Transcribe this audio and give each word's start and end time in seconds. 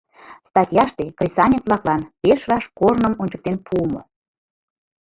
Статьяште 0.49 1.03
кресаньык-влаклан 1.17 2.01
пеш 2.21 2.41
раш 2.49 2.65
корным 2.79 3.13
ончыктен 3.21 3.57
пуымо. 3.65 4.01